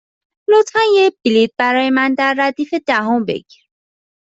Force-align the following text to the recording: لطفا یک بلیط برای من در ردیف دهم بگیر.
لطفا 0.49 0.79
یک 0.97 1.15
بلیط 1.25 1.51
برای 1.57 1.89
من 1.89 2.13
در 2.13 2.35
ردیف 2.37 2.73
دهم 2.87 3.25
بگیر. 3.25 3.63